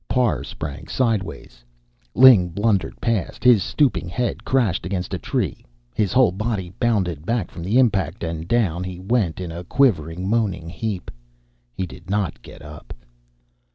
Parr 0.09 0.43
sprang 0.43 0.87
sidewise. 0.87 1.63
Ling 2.15 2.49
blundered 2.49 2.99
past. 2.99 3.43
His 3.43 3.61
stooping 3.61 4.09
head 4.09 4.43
crashed 4.43 4.83
against 4.83 5.13
a 5.13 5.19
tree, 5.19 5.63
his 5.93 6.11
whole 6.11 6.31
body 6.31 6.73
bounded 6.79 7.23
back 7.23 7.51
from 7.51 7.63
the 7.63 7.77
impact, 7.77 8.23
and 8.23 8.47
down 8.47 8.83
he 8.83 8.99
went 8.99 9.39
in 9.39 9.51
a 9.51 9.63
quivering, 9.63 10.27
moaning 10.27 10.69
heap. 10.69 11.11
He 11.75 11.85
did 11.85 12.09
not 12.09 12.41
get 12.41 12.63
up. 12.63 12.95